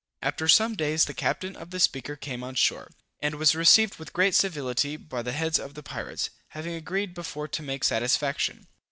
After 0.23 0.47
some 0.47 0.73
days 0.75 1.05
the 1.05 1.13
captain 1.13 1.55
of 1.55 1.69
the 1.69 1.79
Speaker 1.79 2.15
came 2.15 2.43
on 2.43 2.55
shore, 2.55 2.89
and 3.21 3.35
was 3.35 3.53
received 3.53 3.97
with 3.99 4.13
great 4.13 4.33
civility 4.33 4.97
by 4.97 5.21
the 5.21 5.31
heads 5.31 5.59
of 5.59 5.75
the 5.75 5.83
pirates, 5.83 6.31
having 6.57 6.73
agreed 6.73 7.13
before 7.13 7.47
to 7.49 7.61
make 7.61 7.83
satisfaction. 7.83 8.65